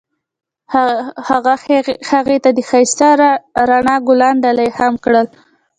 [1.29, 1.47] هغه
[2.11, 3.07] هغې ته د ښایسته
[3.69, 5.27] رڼا ګلان ډالۍ هم کړل.